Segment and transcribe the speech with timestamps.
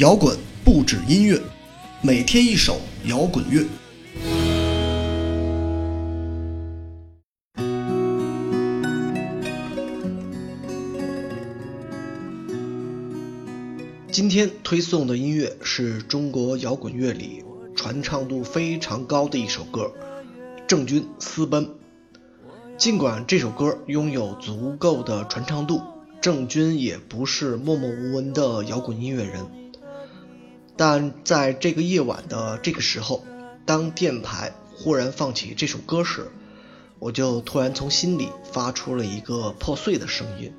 [0.00, 0.34] 摇滚
[0.64, 1.38] 不止音乐，
[2.00, 3.66] 每天一首摇滚乐。
[14.10, 17.44] 今天推送的音乐是中国摇滚乐里
[17.76, 19.92] 传唱度非常高的一首歌，
[20.66, 21.66] 郑钧《私奔》。
[22.78, 25.82] 尽管这首歌拥有足够的传唱度，
[26.22, 29.46] 郑钧也不是默默无闻的摇滚音乐人。
[30.80, 33.22] 但在这个夜晚的这个时候，
[33.66, 36.30] 当电台忽然放起这首歌时，
[36.98, 40.54] 我就突然从心里发出了一个破碎的声音。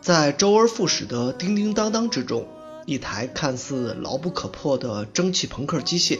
[0.00, 2.46] 在周而复始的叮叮当当之中。
[2.86, 6.18] 一台看似牢不可破的蒸汽朋克机械，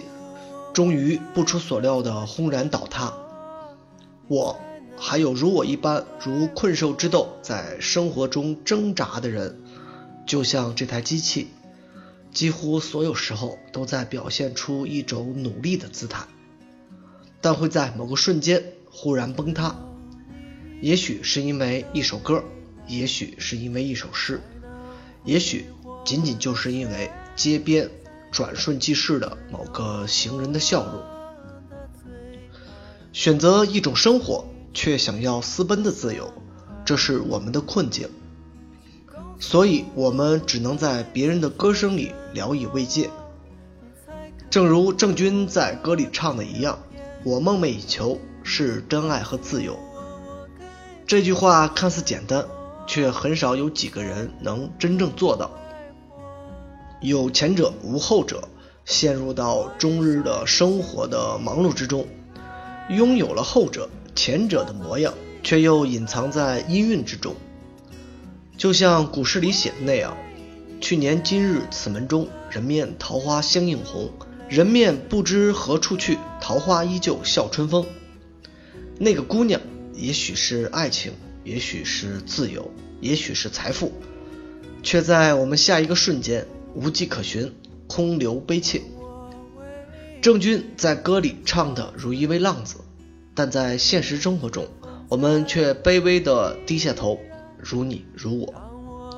[0.73, 3.13] 终于不出所料的轰然倒塌。
[4.27, 4.59] 我，
[4.97, 9.61] 还有如我一般如困兽之斗在生活中挣扎的人，
[10.27, 11.49] 就像这台机器，
[12.33, 16.27] 几乎所有时候都在表现出一种努力的姿态，
[17.41, 19.77] 但会在某个瞬间忽然崩塌。
[20.81, 22.43] 也许是因为一首歌，
[22.87, 24.41] 也许是因为一首诗，
[25.25, 25.67] 也许。
[26.05, 27.89] 仅仅就是因为街边
[28.33, 31.01] 转瞬即逝的某个行人的笑容，
[33.13, 36.33] 选择一种生活，却想要私奔的自由，
[36.85, 38.09] 这是我们的困境。
[39.39, 43.11] 所以，我们只能在别人的歌声里聊以慰藉。
[44.51, 46.79] 正如郑钧在歌里唱的一样
[47.25, 49.79] ：“我梦寐以求是真爱和自由。”
[51.07, 52.47] 这句话看似简单，
[52.87, 55.51] 却很少有几个人能真正做到。
[57.01, 58.49] 有前者无后者，
[58.85, 62.05] 陷入到终日的生活的忙碌之中；
[62.89, 67.35] 拥有了后者，前者的模样却又隐藏在音韵之中。
[68.57, 70.17] 就像古诗里写的那样
[70.83, 74.11] ：“去年今日此门中，人面桃花相映红。
[74.49, 77.87] 人面不知何处去，桃花依旧笑春风。”
[78.99, 79.61] 那个姑娘，
[79.95, 81.13] 也许是爱情，
[81.45, 82.69] 也许是自由，
[83.01, 83.93] 也许是财富，
[84.83, 86.45] 却在我们下一个瞬间。
[86.75, 87.55] 无迹可寻，
[87.87, 88.83] 空留悲切。
[90.21, 92.79] 郑钧在歌里唱的如一位浪子，
[93.37, 94.67] 但在现实生活中，
[95.09, 97.21] 我们却卑微的低下头，
[97.57, 98.72] 如你如我，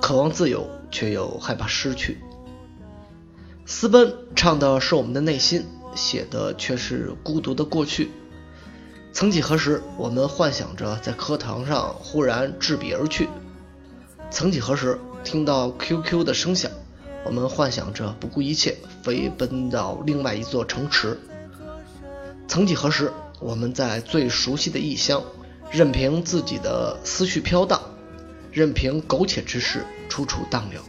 [0.04, 2.18] 渴望自由，却又害怕失去。
[3.64, 8.10] 私奔唱的是我们的内心，写的却是孤独的过去。
[9.14, 13.28] 曾几何时，我们幻想着在课堂上忽然执笔而去；
[14.30, 16.70] 曾几何时，听到 QQ 的声响。
[17.24, 21.18] 我们幻想着不顾一切飞奔到另外一座城池。
[22.46, 23.10] 曾几何时，
[23.40, 25.22] 我们在最熟悉的异乡，
[25.70, 27.80] 任凭自己的思绪飘荡，
[28.54, 30.82] 任凭苟且之事处处荡漾。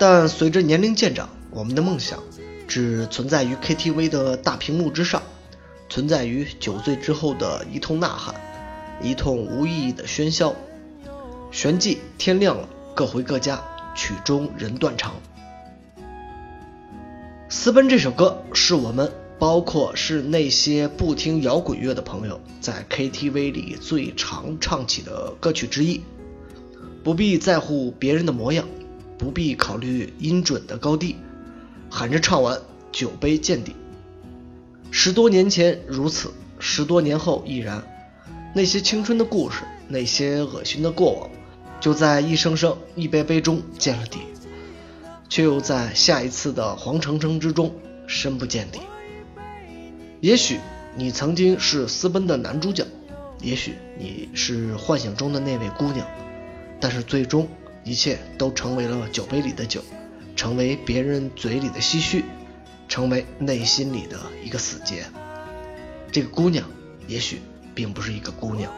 [0.00, 2.20] 但随着年龄渐长，我们的梦想
[2.66, 5.22] 只存在于 KTV 的大屏幕之上，
[5.88, 8.34] 存在于酒醉之后的一通呐喊，
[9.00, 10.56] 一通无意义的喧嚣。
[11.52, 13.62] 旋即天亮了，各回各家。
[13.94, 15.14] 曲终人断肠，
[17.48, 26.00] 《私奔》这首歌是我们，包括是那些不听摇滚乐的朋友，在 KTV 里最常唱起的歌曲之一。
[27.04, 28.66] 不必在乎别人的模样，
[29.16, 31.14] 不必考虑音准的高低，
[31.88, 32.60] 喊着唱完，
[32.90, 33.76] 酒杯见底。
[34.90, 37.82] 十多年前如此，十多年后亦然。
[38.54, 41.30] 那些青春的故事，那些恶心的过往。
[41.80, 44.18] 就在一声声一杯杯中见了底，
[45.28, 47.72] 却又在下一次的黄澄澄之中
[48.08, 48.80] 深不见底。
[50.20, 50.58] 也许
[50.96, 52.84] 你曾经是私奔的男主角，
[53.40, 56.04] 也许你是幻想中的那位姑娘，
[56.80, 57.48] 但是最终
[57.84, 59.80] 一切都成为了酒杯里的酒，
[60.34, 62.24] 成为别人嘴里的唏嘘，
[62.88, 65.04] 成为内心里的一个死结。
[66.10, 66.68] 这个姑娘
[67.06, 67.40] 也许
[67.72, 68.72] 并不是一个姑娘。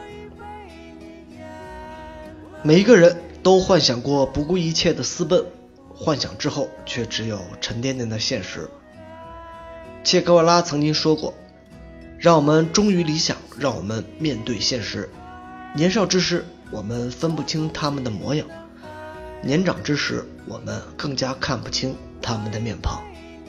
[2.61, 5.43] 每一个人都幻想过不顾一切的私奔，
[5.89, 8.69] 幻想之后却只有沉甸甸的现实。
[10.03, 11.33] 切格瓦拉曾经说过
[12.17, 15.09] ：“让我们忠于理想，让我们面对现实。
[15.75, 18.47] 年少之时，我们分不清他们的模样；
[19.43, 23.03] 年长之时，我们更加看不清他们的面庞。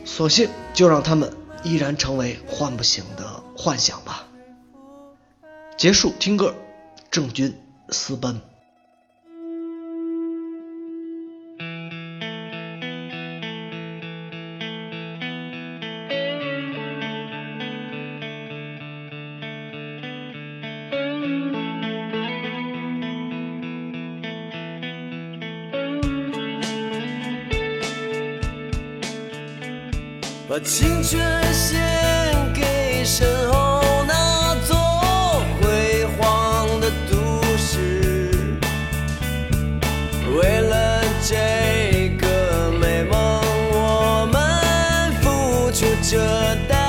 [0.04, 1.32] 索性就让他们
[1.64, 4.28] 依然成为唤不醒的幻想吧。”
[5.78, 6.54] 结束听歌，
[7.10, 7.54] 郑钧
[7.88, 8.40] 私奔。
[30.52, 31.18] 把青春
[31.50, 31.80] 献
[32.52, 34.76] 给身后那座
[35.58, 38.30] 辉煌的都市。
[40.36, 43.40] 为了这个美梦
[43.72, 46.81] 我们付出着代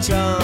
[0.00, 0.39] John.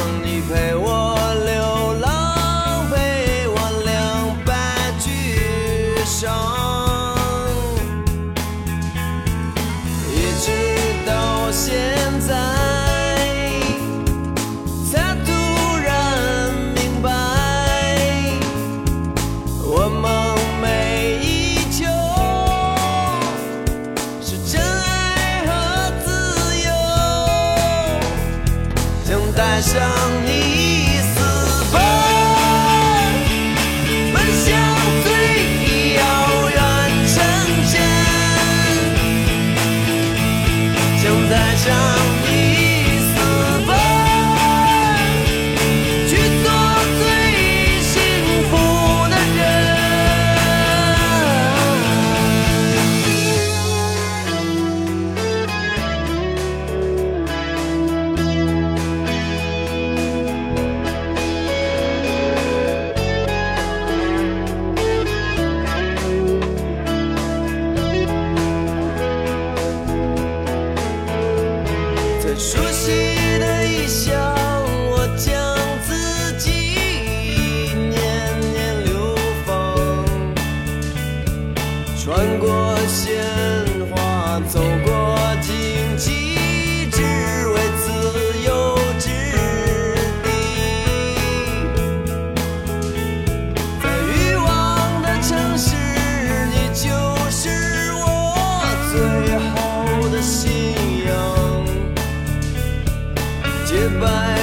[103.98, 104.35] goodbye.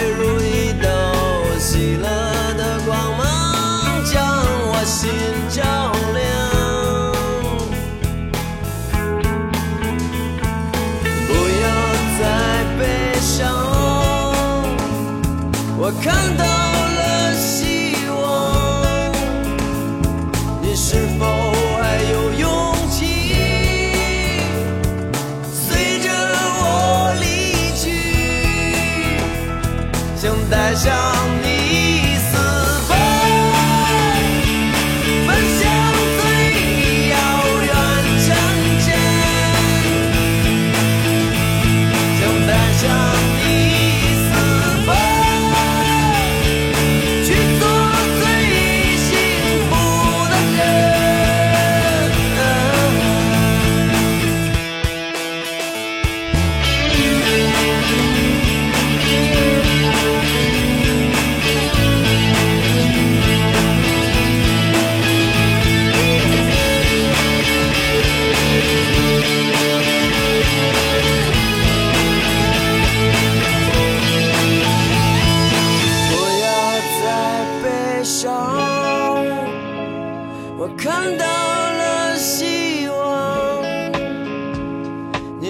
[30.24, 31.23] 请带上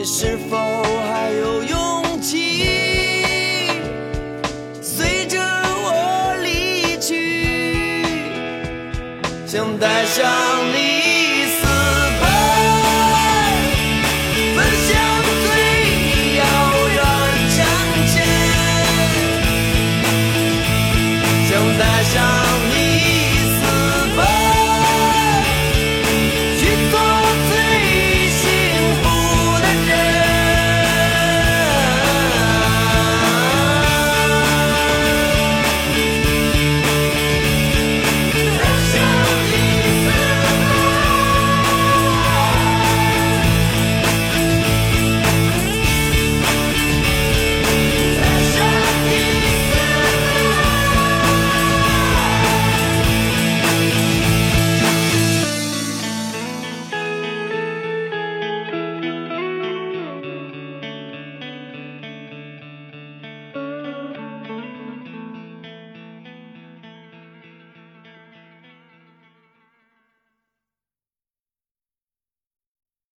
[0.05, 0.72] 是否